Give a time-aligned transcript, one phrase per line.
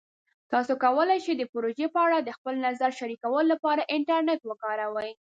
[0.51, 5.11] تاسو کولی شئ د پروژې په اړه د خپل نظر شریکولو لپاره انټرنیټ وکاروئ.